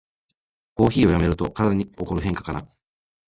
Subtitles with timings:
[0.73, 2.65] コーヒーをやめると体に起こる変化かな